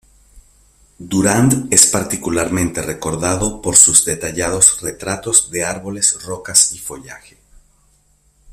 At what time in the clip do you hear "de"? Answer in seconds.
5.51-5.63